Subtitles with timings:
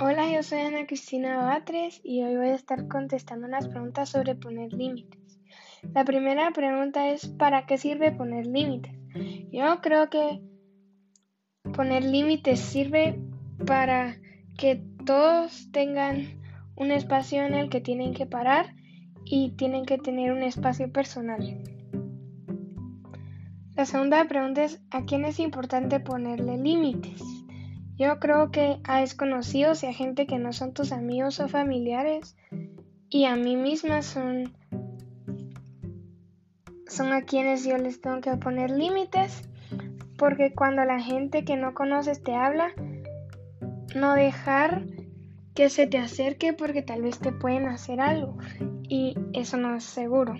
[0.00, 4.72] yo soy Ana Cristina Batres y hoy voy a estar contestando unas preguntas sobre poner
[4.72, 5.20] límites.
[5.92, 8.96] La primera pregunta es ¿para qué sirve poner límites?
[9.52, 10.40] Yo creo que
[11.74, 13.20] poner límites sirve
[13.66, 14.16] para
[14.56, 16.40] que todos tengan
[16.76, 18.74] un espacio en el que tienen que parar
[19.26, 21.62] y tienen que tener un espacio personal.
[23.74, 27.29] La segunda pregunta es ¿a quién es importante ponerle límites?
[28.00, 32.34] Yo creo que a desconocidos y a gente que no son tus amigos o familiares
[33.10, 34.54] y a mí misma son
[36.88, 39.46] son a quienes yo les tengo que poner límites
[40.16, 42.72] porque cuando la gente que no conoces te habla
[43.94, 44.86] no dejar
[45.54, 48.38] que se te acerque porque tal vez te pueden hacer algo
[48.88, 50.36] y eso no es seguro.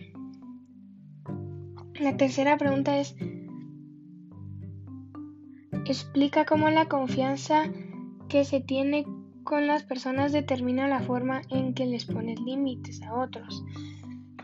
[2.01, 3.15] La tercera pregunta es
[5.91, 7.65] explica cómo la confianza
[8.29, 9.05] que se tiene
[9.45, 13.65] con las personas determina la forma en que les pones límites a otros.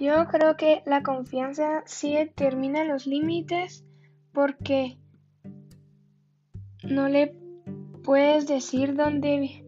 [0.01, 3.84] Yo creo que la confianza sí determina los límites
[4.33, 4.98] porque
[6.83, 7.34] no le
[8.05, 9.65] puedes decir dónde,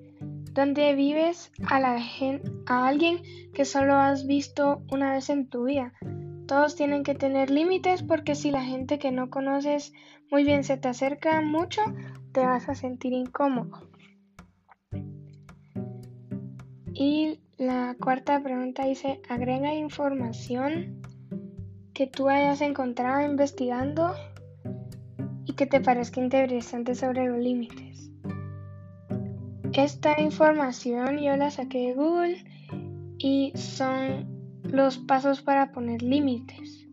[0.53, 1.99] dónde vives a, la
[2.67, 3.23] a alguien
[3.55, 5.95] que solo has visto una vez en tu vida.
[6.49, 9.93] Todos tienen que tener límites porque si la gente que no conoces
[10.31, 11.83] muy bien se te acerca mucho,
[12.33, 13.87] te vas a sentir incómodo.
[16.95, 21.03] Y la cuarta pregunta dice, agrega información
[21.93, 24.15] que tú hayas encontrado investigando
[25.45, 28.11] y que te parezca interesante sobre los límites.
[29.75, 32.43] Esta información yo la saqué de Google
[33.19, 36.87] y son los pasos para poner límites.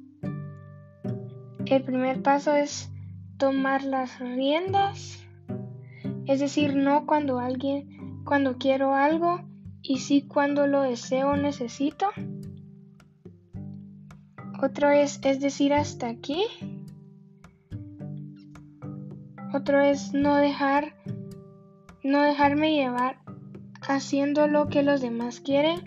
[1.66, 2.92] El primer paso es
[3.38, 5.26] tomar las riendas,
[6.26, 9.42] es decir, no cuando alguien, cuando quiero algo
[9.82, 12.08] y sí cuando lo deseo necesito.
[14.62, 16.44] Otro es, es decir, hasta aquí.
[19.54, 20.96] Otro es no dejar,
[22.04, 23.20] no dejarme llevar
[23.82, 25.80] haciendo lo que los demás quieren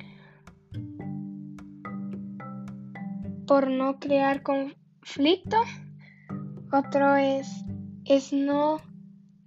[3.49, 5.57] por no crear conflicto.
[6.71, 7.65] Otro es,
[8.05, 8.77] es no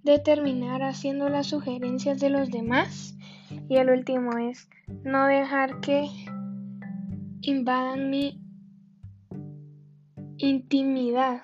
[0.02, 3.16] determinar haciendo las sugerencias de los demás.
[3.68, 4.68] Y el último es
[5.04, 6.08] no dejar que
[7.42, 8.42] invadan mi
[10.36, 11.42] intimidad.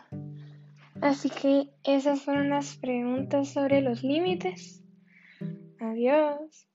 [1.00, 4.82] Así que esas fueron las preguntas sobre los límites.
[5.78, 6.66] Adiós.